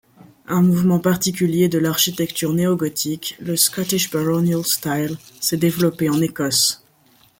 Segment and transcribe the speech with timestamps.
[0.47, 6.83] Un mouvement particulier de l'architecture néogothique, le Scottish baronial style, s'est développé en Écosse.